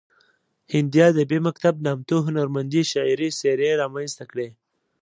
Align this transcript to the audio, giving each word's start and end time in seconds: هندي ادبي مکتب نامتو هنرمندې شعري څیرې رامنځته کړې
هندي 0.73 0.99
ادبي 1.09 1.39
مکتب 1.47 1.73
نامتو 1.85 2.17
هنرمندې 2.27 2.81
شعري 2.91 3.29
څیرې 3.39 3.71
رامنځته 3.81 4.23
کړې 4.31 4.47